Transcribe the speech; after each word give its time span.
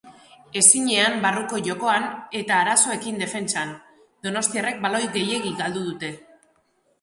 Ezinean 0.59 1.17
barruko 1.25 1.59
jokoan 1.67 2.07
eta 2.39 2.55
arazoekin 2.61 3.19
defentsan, 3.25 3.75
donostiarrek 4.29 4.81
baloi 4.87 5.03
gehiegi 5.19 5.53
galdu 5.63 5.85
dute. 5.93 6.13